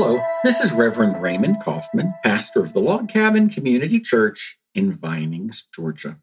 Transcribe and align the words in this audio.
Hello, 0.00 0.22
this 0.44 0.60
is 0.60 0.72
Reverend 0.72 1.20
Raymond 1.20 1.56
Coffman, 1.62 2.14
pastor 2.22 2.60
of 2.60 2.72
the 2.72 2.80
Log 2.80 3.08
Cabin 3.08 3.48
Community 3.48 3.98
Church 3.98 4.58
in 4.74 4.92
Vinings, 4.92 5.66
Georgia. 5.74 6.18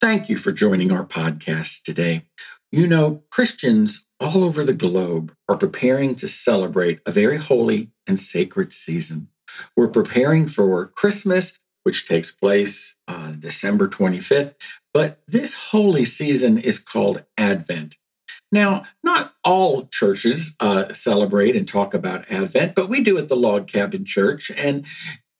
Thank 0.00 0.28
you 0.28 0.36
for 0.36 0.52
joining 0.52 0.92
our 0.92 1.06
podcast 1.06 1.82
today. 1.82 2.26
You 2.70 2.86
know, 2.86 3.22
Christians 3.30 4.06
all 4.20 4.44
over 4.44 4.64
the 4.64 4.74
globe 4.74 5.32
are 5.48 5.56
preparing 5.56 6.14
to 6.16 6.28
celebrate 6.28 7.00
a 7.06 7.12
very 7.12 7.38
holy 7.38 7.90
and 8.06 8.20
sacred 8.20 8.74
season. 8.74 9.28
We're 9.76 9.88
preparing 9.88 10.46
for 10.46 10.88
Christmas, 10.88 11.58
which 11.84 12.06
takes 12.06 12.30
place 12.30 12.96
uh, 13.08 13.32
December 13.32 13.88
25th, 13.88 14.54
but 14.92 15.22
this 15.26 15.70
holy 15.70 16.04
season 16.04 16.58
is 16.58 16.78
called 16.78 17.24
Advent. 17.38 17.96
Now, 18.52 18.84
not 19.02 19.34
all 19.44 19.86
churches 19.86 20.56
uh, 20.58 20.92
celebrate 20.92 21.54
and 21.54 21.68
talk 21.68 21.94
about 21.94 22.30
Advent, 22.30 22.74
but 22.74 22.88
we 22.88 23.02
do 23.02 23.16
at 23.16 23.28
the 23.28 23.36
Log 23.36 23.68
Cabin 23.68 24.04
Church. 24.04 24.50
And 24.50 24.86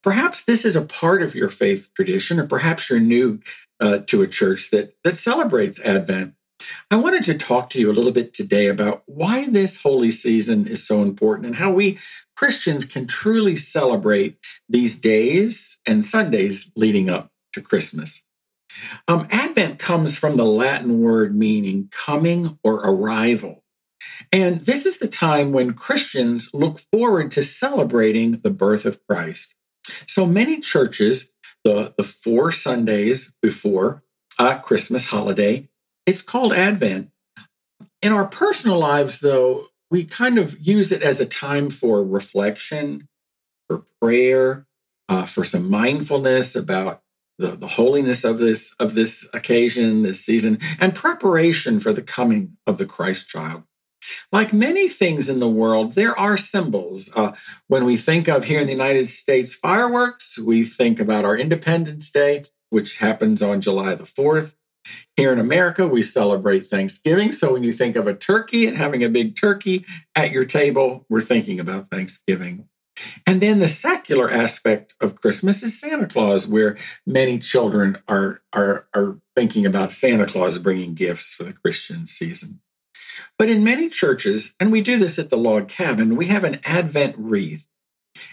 perhaps 0.03 0.45
this 0.45 0.65
is 0.65 0.77
a 0.77 0.87
part 0.87 1.23
of 1.23 1.35
your 1.35 1.49
faith 1.49 1.91
tradition, 1.95 2.39
or 2.39 2.47
perhaps 2.47 2.89
you're 2.89 3.01
new 3.01 3.41
uh, 3.81 3.99
to 4.07 4.23
a 4.23 4.29
church 4.29 4.71
that, 4.71 4.95
that 5.03 5.17
celebrates 5.17 5.81
Advent. 5.81 6.35
I 6.91 6.97
wanted 6.97 7.25
to 7.25 7.39
talk 7.39 7.71
to 7.71 7.81
you 7.81 7.91
a 7.91 7.95
little 7.95 8.13
bit 8.13 8.33
today 8.33 8.67
about 8.67 9.03
why 9.07 9.49
this 9.49 9.83
holy 9.83 10.11
season 10.11 10.67
is 10.67 10.87
so 10.87 11.03
important 11.03 11.47
and 11.47 11.57
how 11.57 11.73
we 11.73 11.99
Christians 12.37 12.85
can 12.85 13.07
truly 13.07 13.57
celebrate 13.57 14.39
these 14.69 14.97
days 14.97 15.79
and 15.87 16.05
Sundays 16.05 16.71
leading 16.77 17.09
up 17.09 17.31
to 17.55 17.61
Christmas. 17.61 18.25
Um, 19.09 19.27
Advent 19.31 19.79
comes 19.79 20.17
from 20.17 20.37
the 20.37 20.45
Latin 20.45 21.01
word 21.01 21.37
meaning 21.37 21.89
coming 21.91 22.59
or 22.63 22.77
arrival. 22.77 23.65
And 24.33 24.61
this 24.61 24.87
is 24.87 24.99
the 24.99 25.09
time 25.09 25.53
when 25.53 25.75
Christians 25.75 26.51
look 26.53 26.81
forward 26.93 27.31
to 27.33 27.43
celebrating 27.43 28.41
the 28.41 28.51
birth 28.51 28.85
of 28.85 29.05
Christ. 29.07 29.55
So 30.07 30.27
many 30.27 30.61
churches, 30.61 31.31
the, 31.65 31.95
the 31.97 32.05
four 32.05 32.53
Sundays 32.53 33.33
before 33.43 34.03
a 34.39 34.59
Christmas 34.59 35.07
holiday, 35.07 35.69
it's 36.07 36.23
called 36.23 36.53
Advent. 36.53 37.11
In 38.03 38.13
our 38.13 38.27
personal 38.27 38.79
lives, 38.79 39.19
though, 39.21 39.67
we 39.91 40.05
kind 40.05 40.39
of 40.39 40.59
use 40.61 40.93
it 40.93 41.03
as 41.03 41.21
a 41.21 41.27
time 41.27 41.69
for 41.69 42.03
reflection, 42.05 43.09
for 43.69 43.85
prayer, 44.01 44.67
uh, 45.09 45.25
for 45.25 45.45
some 45.45 45.69
mindfulness 45.69 46.55
about 46.55 47.03
the, 47.41 47.57
the 47.57 47.67
holiness 47.67 48.23
of 48.23 48.39
this 48.39 48.75
of 48.79 48.95
this 48.95 49.27
occasion, 49.33 50.03
this 50.03 50.25
season, 50.25 50.59
and 50.79 50.95
preparation 50.95 51.81
for 51.81 51.93
the 51.93 52.03
coming 52.03 52.57
of 52.67 52.79
the 52.79 52.87
Christ 52.87 53.29
child. 53.29 53.65
Like 54.33 54.53
many 54.53 54.89
things 54.89 55.29
in 55.29 55.41
the 55.41 55.49
world, 55.49 55.95
there 55.95 56.19
are 56.19 56.37
symbols. 56.37 57.11
Uh, 57.15 57.33
when 57.67 57.85
we 57.85 57.97
think 57.97 58.29
of 58.29 58.45
here 58.45 58.61
in 58.61 58.67
the 58.67 58.73
United 58.73 59.09
States 59.09 59.55
fireworks, 59.55 60.39
we 60.39 60.65
think 60.65 61.01
about 61.01 61.25
our 61.25 61.37
Independence 61.37 62.11
Day, 62.11 62.45
which 62.71 62.99
happens 62.99 63.43
on 63.43 63.61
July 63.61 63.95
the 63.95 64.05
4th. 64.05 64.55
Here 65.17 65.33
in 65.33 65.39
America, 65.39 65.87
we 65.87 66.03
celebrate 66.03 66.67
Thanksgiving. 66.67 67.33
So 67.33 67.53
when 67.53 67.63
you 67.63 67.75
think 67.75 67.97
of 67.97 68.07
a 68.07 68.15
turkey 68.15 68.67
and 68.67 68.77
having 68.77 69.05
a 69.05 69.09
big 69.09 69.39
turkey 69.39 69.85
at 70.15 70.31
your 70.31 70.47
table, 70.47 71.05
we're 71.09 71.21
thinking 71.21 71.61
about 71.61 71.89
Thanksgiving. 71.89 72.70
And 73.27 73.41
then 73.41 73.59
the 73.59 73.69
secular 73.69 74.31
aspect 74.31 74.95
of 75.01 75.21
Christmas 75.21 75.63
is 75.63 75.79
Santa 75.79 76.07
Claus, 76.07 76.47
where 76.47 76.77
many 77.07 77.39
children 77.39 77.99
are, 78.09 78.43
are, 78.53 78.87
are 78.95 79.19
thinking 79.35 79.67
about 79.67 79.91
Santa 79.91 80.27
Claus 80.27 80.59
bringing 80.59 80.95
gifts 80.95 81.33
for 81.33 81.45
the 81.45 81.53
Christian 81.53 82.07
season. 82.07 82.61
But 83.39 83.49
in 83.49 83.65
many 83.65 83.89
churches, 83.89 84.55
and 84.61 84.71
we 84.71 84.81
do 84.81 84.99
this 84.99 85.19
at 85.19 85.31
the 85.31 85.37
log 85.37 85.69
cabin, 85.69 86.17
we 86.17 86.27
have 86.27 86.45
an 86.45 86.61
Advent 86.65 87.15
wreath. 87.19 87.67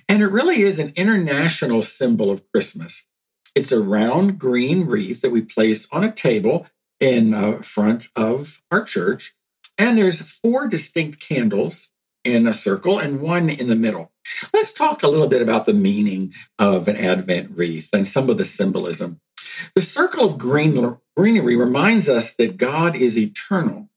And 0.10 0.22
it 0.22 0.28
really 0.28 0.62
is 0.62 0.80
an 0.80 0.94
international 0.96 1.82
symbol 1.82 2.32
of 2.32 2.50
Christmas. 2.52 3.08
It's 3.56 3.72
a 3.72 3.82
round 3.82 4.38
green 4.38 4.86
wreath 4.86 5.22
that 5.22 5.32
we 5.32 5.42
place 5.42 5.88
on 5.92 6.04
a 6.04 6.12
table 6.12 6.68
in 7.00 7.34
uh, 7.34 7.62
front 7.62 8.10
of 8.16 8.62
our 8.72 8.84
church. 8.84 9.36
And 9.78 9.98
there's 9.98 10.22
four 10.22 10.68
distinct 10.68 11.20
candles 11.20 11.94
in 12.28 12.48
a 12.48 12.54
circle 12.54 13.00
and 13.00 13.22
one 13.22 13.50
in 13.50 13.68
the 13.68 13.76
middle. 13.76 14.12
Let's 14.54 14.74
talk 14.74 15.04
a 15.04 15.08
little 15.08 15.28
bit 15.28 15.42
about 15.42 15.66
the 15.66 15.74
meaning 15.74 16.34
of 16.60 16.88
an 16.88 16.98
Advent 16.98 17.52
wreath 17.56 17.90
and 17.94 18.08
some 18.08 18.30
of 18.30 18.38
the 18.38 18.46
symbolism. 18.46 19.22
The 19.76 19.82
circle 19.82 20.26
of 20.26 20.38
green, 20.38 20.98
greenery 21.16 21.56
reminds 21.56 22.10
us 22.10 22.34
that 22.36 22.58
God 22.58 22.96
is 22.96 23.18
eternal. 23.18 23.90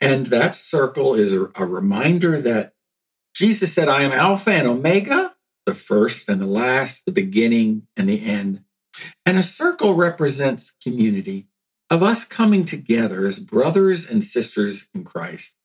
And 0.00 0.26
that 0.26 0.54
circle 0.54 1.14
is 1.14 1.32
a, 1.32 1.50
a 1.54 1.64
reminder 1.64 2.40
that 2.40 2.72
Jesus 3.34 3.72
said, 3.72 3.88
I 3.88 4.02
am 4.02 4.12
Alpha 4.12 4.50
and 4.50 4.66
Omega, 4.66 5.34
the 5.66 5.74
first 5.74 6.28
and 6.28 6.40
the 6.40 6.46
last, 6.46 7.04
the 7.04 7.12
beginning 7.12 7.86
and 7.96 8.08
the 8.08 8.24
end. 8.24 8.64
And 9.24 9.38
a 9.38 9.42
circle 9.42 9.94
represents 9.94 10.74
community 10.82 11.46
of 11.90 12.02
us 12.02 12.24
coming 12.24 12.64
together 12.64 13.26
as 13.26 13.38
brothers 13.38 14.08
and 14.08 14.22
sisters 14.24 14.88
in 14.94 15.04
Christ. 15.04 15.56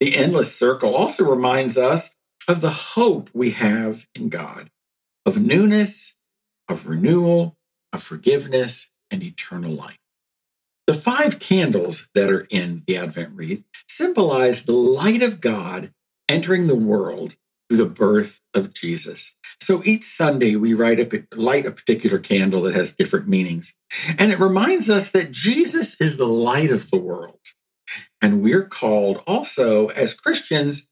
The 0.00 0.16
endless 0.16 0.54
circle 0.54 0.94
also 0.94 1.24
reminds 1.24 1.78
us 1.78 2.16
of 2.46 2.60
the 2.60 2.70
hope 2.70 3.30
we 3.32 3.52
have 3.52 4.06
in 4.14 4.28
God, 4.28 4.70
of 5.24 5.42
newness, 5.42 6.16
of 6.68 6.86
renewal, 6.86 7.56
of 7.92 8.02
forgiveness, 8.02 8.92
and 9.10 9.22
eternal 9.22 9.72
life. 9.72 9.98
The 10.86 10.94
five 10.94 11.38
candles 11.38 12.08
that 12.14 12.30
are 12.30 12.46
in 12.50 12.82
the 12.86 12.98
Advent 12.98 13.32
wreath 13.34 13.64
symbolize 13.88 14.64
the 14.64 14.72
light 14.72 15.22
of 15.22 15.40
God 15.40 15.92
entering 16.28 16.66
the 16.66 16.74
world 16.74 17.36
through 17.68 17.78
the 17.78 17.86
birth 17.86 18.42
of 18.52 18.74
Jesus. 18.74 19.36
So 19.62 19.82
each 19.84 20.04
Sunday 20.04 20.56
we 20.56 20.74
light 20.74 21.00
a 21.00 21.70
particular 21.70 22.18
candle 22.18 22.60
that 22.62 22.74
has 22.74 22.92
different 22.92 23.28
meanings. 23.28 23.74
And 24.18 24.30
it 24.30 24.38
reminds 24.38 24.90
us 24.90 25.10
that 25.12 25.32
Jesus 25.32 25.98
is 25.98 26.18
the 26.18 26.28
light 26.28 26.70
of 26.70 26.90
the 26.90 26.98
world. 26.98 27.38
And 28.24 28.40
we're 28.40 28.64
called 28.64 29.22
also 29.26 29.88
as 29.88 30.14
Christians 30.14 30.88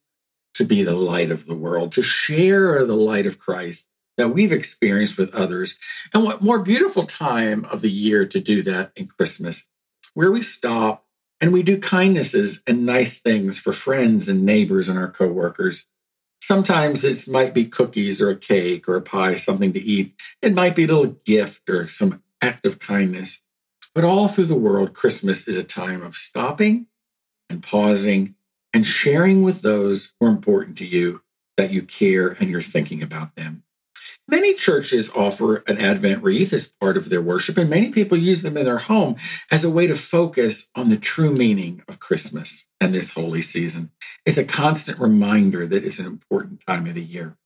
to 0.52 0.66
be 0.66 0.82
the 0.82 0.94
light 0.94 1.30
of 1.30 1.46
the 1.46 1.54
world, 1.54 1.90
to 1.92 2.02
share 2.02 2.84
the 2.84 2.94
light 2.94 3.24
of 3.24 3.38
Christ 3.38 3.88
that 4.18 4.28
we've 4.28 4.52
experienced 4.52 5.16
with 5.16 5.34
others. 5.34 5.76
And 6.12 6.24
what 6.24 6.42
more 6.42 6.58
beautiful 6.58 7.04
time 7.04 7.64
of 7.70 7.80
the 7.80 7.90
year 7.90 8.26
to 8.26 8.38
do 8.38 8.60
that 8.64 8.92
in 8.96 9.06
Christmas, 9.06 9.70
where 10.12 10.30
we 10.30 10.42
stop 10.42 11.06
and 11.40 11.54
we 11.54 11.62
do 11.62 11.78
kindnesses 11.78 12.62
and 12.66 12.84
nice 12.84 13.18
things 13.18 13.58
for 13.58 13.72
friends 13.72 14.28
and 14.28 14.44
neighbors 14.44 14.90
and 14.90 14.98
our 14.98 15.10
coworkers. 15.10 15.86
Sometimes 16.38 17.02
it 17.02 17.26
might 17.26 17.54
be 17.54 17.64
cookies 17.64 18.20
or 18.20 18.28
a 18.28 18.36
cake 18.36 18.86
or 18.86 18.96
a 18.96 19.00
pie, 19.00 19.36
something 19.36 19.72
to 19.72 19.80
eat. 19.80 20.14
It 20.42 20.52
might 20.52 20.76
be 20.76 20.84
a 20.84 20.88
little 20.88 21.16
gift 21.24 21.70
or 21.70 21.86
some 21.86 22.22
act 22.42 22.66
of 22.66 22.78
kindness. 22.78 23.42
But 23.94 24.04
all 24.04 24.28
through 24.28 24.44
the 24.44 24.54
world, 24.54 24.92
Christmas 24.92 25.48
is 25.48 25.56
a 25.56 25.64
time 25.64 26.02
of 26.02 26.14
stopping 26.14 26.88
and 27.52 27.62
pausing 27.62 28.34
and 28.72 28.86
sharing 28.86 29.42
with 29.42 29.62
those 29.62 30.14
who 30.18 30.26
are 30.26 30.30
important 30.30 30.78
to 30.78 30.86
you 30.86 31.22
that 31.56 31.70
you 31.70 31.82
care 31.82 32.28
and 32.28 32.50
you're 32.50 32.62
thinking 32.62 33.02
about 33.02 33.36
them. 33.36 33.62
Many 34.26 34.54
churches 34.54 35.10
offer 35.14 35.56
an 35.66 35.78
Advent 35.78 36.22
wreath 36.22 36.52
as 36.52 36.72
part 36.80 36.96
of 36.96 37.08
their 37.08 37.20
worship, 37.20 37.58
and 37.58 37.68
many 37.68 37.90
people 37.90 38.16
use 38.16 38.42
them 38.42 38.56
in 38.56 38.64
their 38.64 38.78
home 38.78 39.16
as 39.50 39.64
a 39.64 39.70
way 39.70 39.86
to 39.86 39.94
focus 39.94 40.70
on 40.74 40.88
the 40.88 40.96
true 40.96 41.32
meaning 41.32 41.82
of 41.88 42.00
Christmas 42.00 42.68
and 42.80 42.94
this 42.94 43.12
holy 43.12 43.42
season. 43.42 43.90
It's 44.24 44.38
a 44.38 44.44
constant 44.44 44.98
reminder 44.98 45.66
that 45.66 45.84
it's 45.84 45.98
an 45.98 46.06
important 46.06 46.64
time 46.66 46.86
of 46.86 46.94
the 46.94 47.02
year. 47.02 47.36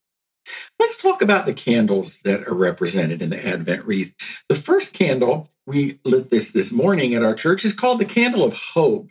Let's 0.78 1.00
talk 1.00 1.22
about 1.22 1.46
the 1.46 1.54
candles 1.54 2.20
that 2.20 2.46
are 2.46 2.54
represented 2.54 3.20
in 3.20 3.30
the 3.30 3.44
Advent 3.44 3.84
wreath. 3.84 4.14
The 4.48 4.54
first 4.54 4.92
candle, 4.92 5.50
we 5.66 5.98
lit 6.04 6.30
this 6.30 6.52
this 6.52 6.70
morning 6.70 7.14
at 7.14 7.24
our 7.24 7.34
church, 7.34 7.64
is 7.64 7.72
called 7.72 7.98
the 7.98 8.04
candle 8.04 8.44
of 8.44 8.56
hope 8.74 9.08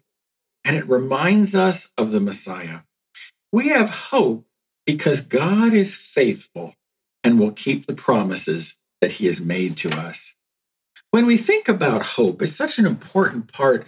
and 0.66 0.76
it 0.76 0.90
reminds 0.90 1.56
us 1.56 1.94
of 1.98 2.12
the 2.12 2.20
Messiah. 2.20 2.80
We 3.52 3.70
have 3.70 4.10
hope 4.10 4.46
because 4.86 5.22
God 5.22 5.74
is 5.74 5.94
faithful 5.94 6.74
and 7.24 7.40
will 7.40 7.52
keep 7.52 7.86
the 7.86 7.96
promises 7.96 8.78
that 9.00 9.14
he 9.14 9.28
has 9.28 9.40
made 9.40 9.78
to 9.78 9.92
us. 9.92 10.36
When 11.12 11.26
we 11.26 11.38
think 11.38 11.70
about 11.70 12.02
hope, 12.02 12.42
it's 12.42 12.56
such 12.56 12.80
an 12.80 12.86
important 12.86 13.54
part 13.54 13.88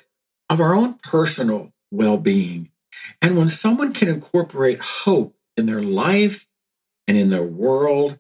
of 0.50 0.62
our 0.62 0.74
own 0.74 0.96
personal 1.04 1.74
well 1.92 2.18
being. 2.18 2.70
And 3.22 3.38
when 3.38 3.50
someone 3.50 3.94
can 3.94 4.08
incorporate 4.08 4.80
hope 4.80 5.36
in 5.56 5.66
their 5.66 5.84
life 5.84 6.48
and 7.08 7.18
in 7.18 7.30
their 7.30 7.44
world, 7.44 8.20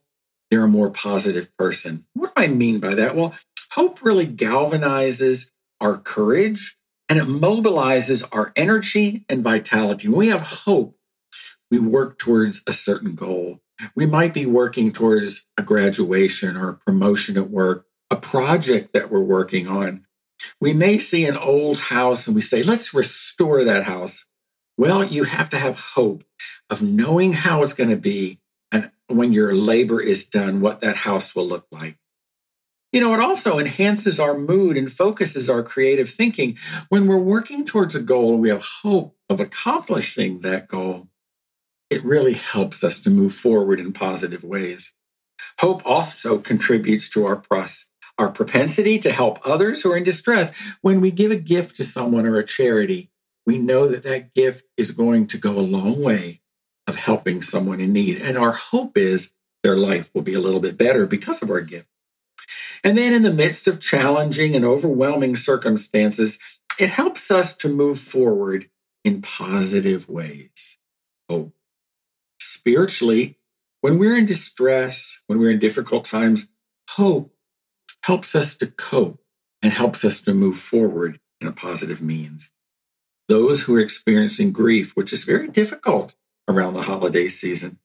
they're 0.49 0.63
a 0.63 0.67
more 0.67 0.89
positive 0.89 1.55
person. 1.57 2.05
What 2.13 2.35
do 2.35 2.43
I 2.43 2.47
mean 2.47 2.79
by 2.79 2.95
that? 2.95 3.15
Well, 3.15 3.35
hope 3.71 4.03
really 4.03 4.27
galvanizes 4.27 5.51
our 5.79 5.97
courage 5.97 6.76
and 7.09 7.19
it 7.19 7.27
mobilizes 7.27 8.27
our 8.31 8.51
energy 8.55 9.25
and 9.29 9.43
vitality. 9.43 10.07
When 10.07 10.17
we 10.17 10.27
have 10.27 10.41
hope, 10.41 10.97
we 11.71 11.79
work 11.79 12.17
towards 12.17 12.61
a 12.67 12.73
certain 12.73 13.15
goal. 13.15 13.61
We 13.95 14.05
might 14.05 14.33
be 14.33 14.45
working 14.45 14.91
towards 14.91 15.45
a 15.57 15.61
graduation 15.61 16.57
or 16.57 16.69
a 16.69 16.77
promotion 16.77 17.37
at 17.37 17.49
work, 17.49 17.85
a 18.09 18.15
project 18.15 18.93
that 18.93 19.11
we're 19.11 19.19
working 19.19 19.67
on. 19.67 20.05
We 20.59 20.73
may 20.73 20.97
see 20.97 21.25
an 21.25 21.37
old 21.37 21.77
house 21.77 22.27
and 22.27 22.35
we 22.35 22.41
say, 22.41 22.63
let's 22.63 22.93
restore 22.93 23.63
that 23.63 23.83
house. 23.83 24.27
Well, 24.77 25.03
you 25.03 25.23
have 25.23 25.49
to 25.49 25.57
have 25.57 25.79
hope 25.79 26.23
of 26.69 26.81
knowing 26.81 27.33
how 27.33 27.63
it's 27.63 27.73
going 27.73 27.89
to 27.89 27.97
be 27.97 28.39
and 28.71 28.91
when 29.07 29.33
your 29.33 29.55
labor 29.55 30.01
is 30.01 30.25
done, 30.25 30.61
what 30.61 30.81
that 30.81 30.97
house 30.97 31.35
will 31.35 31.47
look 31.47 31.65
like. 31.71 31.97
You 32.93 33.01
know, 33.01 33.13
it 33.13 33.19
also 33.19 33.59
enhances 33.59 34.19
our 34.19 34.37
mood 34.37 34.77
and 34.77 34.91
focuses 34.91 35.49
our 35.49 35.61
creative 35.61 36.09
thinking. 36.09 36.57
When 36.89 37.05
we're 37.07 37.17
working 37.17 37.65
towards 37.65 37.95
a 37.95 38.01
goal 38.01 38.37
we 38.37 38.49
have 38.49 38.63
hope 38.81 39.15
of 39.29 39.39
accomplishing 39.39 40.41
that 40.41 40.67
goal, 40.67 41.09
it 41.89 42.03
really 42.03 42.33
helps 42.33 42.83
us 42.83 43.01
to 43.01 43.09
move 43.09 43.33
forward 43.33 43.79
in 43.79 43.93
positive 43.93 44.43
ways. 44.43 44.93
Hope 45.59 45.81
also 45.85 46.37
contributes 46.37 47.09
to 47.09 47.25
our 47.25 47.35
process 47.35 47.89
our 48.17 48.29
propensity 48.29 48.97
to 48.99 49.11
help 49.11 49.39
others 49.45 49.81
who 49.81 49.91
are 49.91 49.97
in 49.97 50.03
distress. 50.03 50.53
When 50.81 51.01
we 51.01 51.11
give 51.11 51.31
a 51.31 51.35
gift 51.35 51.75
to 51.77 51.83
someone 51.83 52.25
or 52.25 52.37
a 52.37 52.45
charity, 52.45 53.11
we 53.45 53.59
know 53.59 53.87
that 53.87 54.03
that 54.03 54.33
gift 54.33 54.65
is 54.75 54.91
going 54.91 55.27
to 55.27 55.37
go 55.37 55.51
a 55.51 55.61
long 55.61 56.01
way 56.01 56.41
of 56.87 56.95
helping 56.95 57.41
someone 57.41 57.79
in 57.79 57.93
need. 57.93 58.19
And 58.21 58.37
our 58.37 58.53
hope 58.53 58.97
is 58.97 59.31
their 59.63 59.77
life 59.77 60.09
will 60.13 60.21
be 60.21 60.33
a 60.33 60.39
little 60.39 60.59
bit 60.59 60.77
better 60.77 61.05
because 61.05 61.41
of 61.41 61.51
our 61.51 61.61
gift. 61.61 61.87
And 62.87 62.97
then 62.97 63.11
in 63.11 63.21
the 63.21 63.33
midst 63.33 63.67
of 63.67 63.81
challenging 63.81 64.55
and 64.55 64.63
overwhelming 64.63 65.35
circumstances, 65.35 66.39
it 66.79 66.89
helps 66.89 67.29
us 67.29 67.57
to 67.57 67.67
move 67.67 67.99
forward 67.99 68.69
in 69.03 69.21
positive 69.21 70.07
ways. 70.07 70.77
Hope. 71.29 71.53
Spiritually, 72.39 73.39
when 73.81 73.99
we're 73.99 74.15
in 74.15 74.25
distress, 74.25 75.21
when 75.27 75.37
we're 75.37 75.51
in 75.51 75.59
difficult 75.59 76.05
times, 76.05 76.47
hope 76.91 77.35
helps 78.03 78.33
us 78.33 78.55
to 78.55 78.67
cope 78.67 79.21
and 79.61 79.73
helps 79.73 80.05
us 80.05 80.21
to 80.21 80.33
move 80.33 80.57
forward 80.57 81.19
in 81.41 81.47
a 81.49 81.51
positive 81.51 82.01
means. 82.01 82.53
Those 83.27 83.63
who 83.63 83.75
are 83.75 83.81
experiencing 83.81 84.53
grief, 84.53 84.95
which 84.95 85.11
is 85.11 85.25
very 85.25 85.49
difficult 85.49 86.15
around 86.47 86.73
the 86.73 86.83
holiday 86.83 87.27
season, 87.27 87.79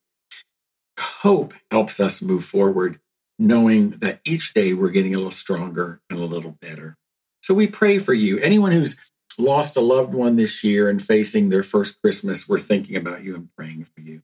hope 0.96 1.54
helps 1.72 1.98
us 1.98 2.22
move 2.22 2.44
forward, 2.44 3.00
knowing 3.42 3.90
that 3.90 4.20
each 4.24 4.54
day 4.54 4.72
we're 4.72 4.88
getting 4.88 5.14
a 5.14 5.18
little 5.18 5.32
stronger 5.32 6.00
and 6.08 6.18
a 6.20 6.24
little 6.24 6.52
better. 6.60 6.96
So 7.42 7.54
we 7.54 7.66
pray 7.66 7.98
for 7.98 8.14
you. 8.14 8.38
Anyone 8.38 8.70
who's 8.70 8.96
lost 9.36 9.76
a 9.76 9.80
loved 9.80 10.14
one 10.14 10.36
this 10.36 10.62
year 10.62 10.88
and 10.88 11.02
facing 11.02 11.48
their 11.48 11.64
first 11.64 12.00
Christmas, 12.00 12.48
we're 12.48 12.60
thinking 12.60 12.94
about 12.94 13.24
you 13.24 13.34
and 13.34 13.48
praying 13.56 13.86
for 13.86 14.00
you. 14.00 14.22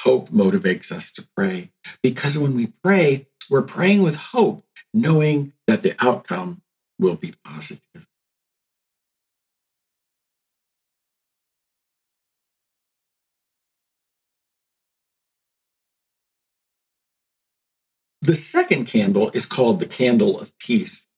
Hope 0.00 0.30
motivates 0.30 0.90
us 0.90 1.12
to 1.12 1.28
pray 1.36 1.70
because 2.02 2.36
when 2.36 2.56
we 2.56 2.72
pray, 2.82 3.28
we're 3.48 3.62
praying 3.62 4.02
with 4.02 4.16
hope 4.16 4.64
knowing 4.92 5.52
that 5.68 5.82
the 5.82 5.94
outcome 6.00 6.62
will 6.98 7.14
be 7.14 7.34
positive. 7.44 8.06
The 18.22 18.34
second 18.34 18.86
candle 18.86 19.30
is 19.32 19.46
called 19.46 19.78
the 19.78 19.86
candle 19.86 20.38
of 20.40 20.56
peace. 20.58 21.08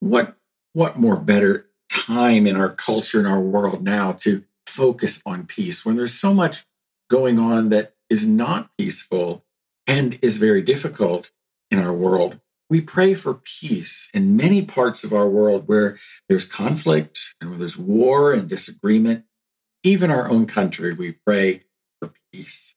What, 0.00 0.36
what 0.72 0.98
more 0.98 1.16
better 1.16 1.66
time 1.90 2.46
in 2.46 2.56
our 2.56 2.70
culture 2.70 3.18
and 3.18 3.28
our 3.28 3.40
world 3.40 3.82
now 3.82 4.12
to 4.12 4.44
focus 4.66 5.22
on 5.26 5.46
peace 5.46 5.84
when 5.84 5.96
there's 5.96 6.14
so 6.14 6.32
much 6.34 6.66
going 7.08 7.38
on 7.38 7.68
that 7.70 7.94
is 8.08 8.26
not 8.26 8.70
peaceful 8.78 9.44
and 9.86 10.18
is 10.22 10.36
very 10.36 10.62
difficult 10.62 11.30
in 11.70 11.78
our 11.78 11.92
world? 11.92 12.40
we 12.70 12.80
pray 12.80 13.12
for 13.14 13.34
peace 13.34 14.08
in 14.14 14.36
many 14.36 14.62
parts 14.62 15.02
of 15.02 15.12
our 15.12 15.28
world 15.28 15.64
where 15.66 15.98
there's 16.28 16.44
conflict 16.44 17.34
and 17.40 17.50
where 17.50 17.58
there's 17.58 17.76
war 17.76 18.32
and 18.32 18.48
disagreement. 18.48 19.24
Even 19.82 20.10
our 20.10 20.30
own 20.30 20.46
country, 20.46 20.94
we 20.94 21.12
pray 21.26 21.64
for 21.98 22.12
peace. 22.32 22.76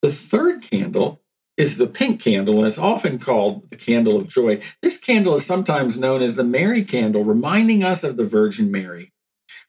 The 0.00 0.12
third 0.12 0.62
candle 0.62 1.21
is 1.56 1.76
the 1.76 1.86
pink 1.86 2.20
candle, 2.20 2.58
and 2.58 2.66
it's 2.66 2.78
often 2.78 3.18
called 3.18 3.68
the 3.70 3.76
candle 3.76 4.16
of 4.16 4.28
joy. 4.28 4.60
This 4.82 4.98
candle 4.98 5.34
is 5.34 5.44
sometimes 5.44 5.98
known 5.98 6.22
as 6.22 6.34
the 6.34 6.44
Mary 6.44 6.84
candle, 6.84 7.24
reminding 7.24 7.84
us 7.84 8.02
of 8.02 8.16
the 8.16 8.24
Virgin 8.24 8.70
Mary, 8.70 9.12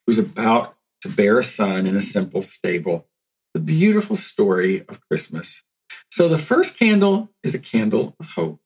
who's 0.06 0.18
about 0.18 0.76
to 1.02 1.10
bear 1.10 1.40
a 1.40 1.44
son 1.44 1.86
in 1.86 1.98
a 1.98 2.02
simple 2.02 2.42
stable. 2.42 3.08
The 3.54 3.60
beautiful 3.60 4.16
story 4.16 4.86
of 4.88 5.06
Christmas. 5.08 5.64
So 6.10 6.28
the 6.28 6.38
first 6.38 6.78
candle 6.78 7.32
is 7.44 7.54
a 7.54 7.60
candle 7.60 8.16
of 8.20 8.32
hope. 8.32 8.62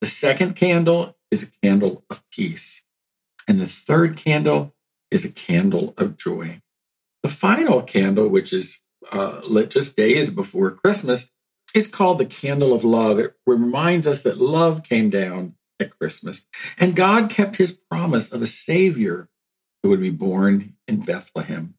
The 0.00 0.06
second 0.06 0.54
candle 0.54 1.16
is 1.30 1.42
a 1.42 1.66
candle 1.66 2.04
of 2.08 2.22
peace. 2.30 2.84
And 3.48 3.58
the 3.58 3.66
third 3.66 4.16
candle 4.16 4.74
is 5.10 5.24
a 5.24 5.32
candle 5.32 5.94
of 5.98 6.16
joy. 6.16 6.60
The 7.22 7.28
final 7.28 7.82
candle, 7.82 8.28
which 8.28 8.52
is 8.52 8.82
uh, 9.10 9.40
lit 9.44 9.70
just 9.70 9.96
days 9.96 10.30
before 10.30 10.70
Christmas, 10.70 11.30
is 11.74 11.88
called 11.88 12.18
the 12.18 12.26
candle 12.26 12.72
of 12.72 12.84
love. 12.84 13.18
It 13.18 13.34
reminds 13.46 14.06
us 14.06 14.22
that 14.22 14.38
love 14.38 14.84
came 14.84 15.10
down 15.10 15.56
at 15.80 15.98
Christmas. 15.98 16.46
And 16.78 16.96
God 16.96 17.28
kept 17.28 17.56
his 17.56 17.72
promise 17.72 18.32
of 18.32 18.40
a 18.40 18.46
Savior 18.46 19.28
who 19.82 19.90
would 19.90 20.00
be 20.00 20.10
born 20.10 20.74
in 20.88 21.04
Bethlehem. 21.04 21.74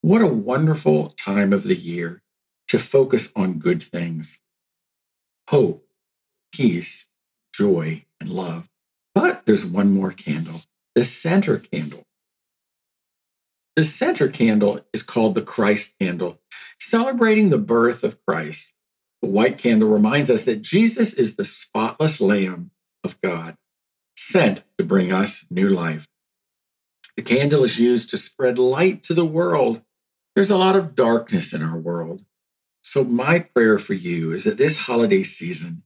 What 0.00 0.22
a 0.22 0.26
wonderful 0.26 1.10
time 1.10 1.52
of 1.52 1.62
the 1.62 1.76
year 1.76 2.22
to 2.68 2.78
focus 2.78 3.32
on 3.36 3.58
good 3.58 3.82
things 3.82 4.40
hope, 5.48 5.86
peace, 6.54 7.08
joy, 7.54 8.04
and 8.18 8.30
love. 8.30 8.70
But 9.14 9.44
there's 9.44 9.66
one 9.66 9.92
more 9.92 10.12
candle, 10.12 10.62
the 10.94 11.04
center 11.04 11.58
candle. 11.58 12.04
The 13.76 13.84
center 13.84 14.28
candle 14.28 14.80
is 14.92 15.02
called 15.02 15.34
the 15.34 15.42
Christ 15.42 15.94
candle, 16.00 16.40
celebrating 16.78 17.50
the 17.50 17.58
birth 17.58 18.02
of 18.02 18.24
Christ. 18.24 18.74
The 19.22 19.28
white 19.28 19.56
candle 19.56 19.88
reminds 19.88 20.30
us 20.30 20.44
that 20.44 20.62
Jesus 20.62 21.14
is 21.14 21.36
the 21.36 21.44
spotless 21.44 22.20
Lamb 22.20 22.72
of 23.04 23.20
God, 23.20 23.56
sent 24.16 24.64
to 24.78 24.84
bring 24.84 25.12
us 25.12 25.46
new 25.48 25.68
life. 25.68 26.08
The 27.16 27.22
candle 27.22 27.62
is 27.62 27.78
used 27.78 28.10
to 28.10 28.16
spread 28.16 28.58
light 28.58 29.02
to 29.04 29.14
the 29.14 29.24
world. 29.24 29.82
There's 30.34 30.50
a 30.50 30.56
lot 30.56 30.74
of 30.74 30.96
darkness 30.96 31.52
in 31.52 31.62
our 31.62 31.78
world. 31.78 32.24
So, 32.82 33.04
my 33.04 33.38
prayer 33.38 33.78
for 33.78 33.94
you 33.94 34.32
is 34.32 34.42
that 34.44 34.58
this 34.58 34.76
holiday 34.76 35.22
season, 35.22 35.84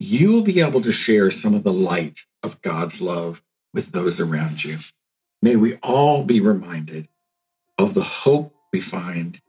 you 0.00 0.32
will 0.32 0.42
be 0.42 0.60
able 0.60 0.80
to 0.80 0.92
share 0.92 1.30
some 1.30 1.54
of 1.54 1.64
the 1.64 1.72
light 1.72 2.20
of 2.42 2.62
God's 2.62 3.02
love 3.02 3.42
with 3.74 3.92
those 3.92 4.18
around 4.18 4.64
you. 4.64 4.78
May 5.42 5.56
we 5.56 5.74
all 5.82 6.24
be 6.24 6.40
reminded 6.40 7.08
of 7.76 7.92
the 7.92 8.02
hope 8.02 8.54
we 8.72 8.80
find 8.80 9.40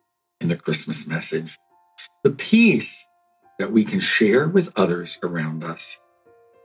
in 0.42 0.50
the 0.50 0.58
Christmas 0.58 1.08
message, 1.08 1.58
the 2.24 2.32
peace 2.32 3.08
that 3.60 3.72
we 3.72 3.86
can 3.86 4.00
share 4.00 4.48
with 4.48 4.72
others 4.76 5.20
around 5.22 5.64
us, 5.64 6.00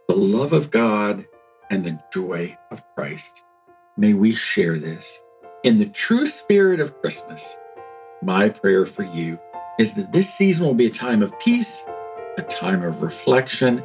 the 0.08 0.16
love 0.16 0.52
of 0.52 0.70
God, 0.70 1.26
and 1.70 1.84
the 1.84 2.00
joy 2.12 2.56
of 2.70 2.82
Christ. 2.94 3.44
May 3.96 4.14
we 4.14 4.32
share 4.32 4.78
this 4.78 5.22
in 5.62 5.78
the 5.78 5.88
true 5.88 6.26
spirit 6.26 6.80
of 6.80 6.98
Christmas. 7.00 7.56
My 8.22 8.48
prayer 8.48 8.86
for 8.86 9.02
you 9.02 9.38
is 9.78 9.94
that 9.94 10.12
this 10.12 10.32
season 10.32 10.64
will 10.66 10.74
be 10.74 10.86
a 10.86 10.90
time 10.90 11.22
of 11.22 11.38
peace 11.38 11.84
a 12.36 12.42
time 12.42 12.82
of 12.82 13.02
reflection, 13.02 13.82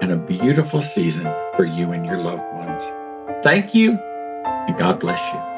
and 0.00 0.12
a 0.12 0.16
beautiful 0.16 0.80
season 0.80 1.24
for 1.56 1.64
you 1.64 1.92
and 1.92 2.04
your 2.04 2.22
loved 2.22 2.44
ones. 2.54 2.88
Thank 3.42 3.74
you, 3.74 3.92
and 3.92 4.76
God 4.76 5.00
bless 5.00 5.20
you. 5.32 5.57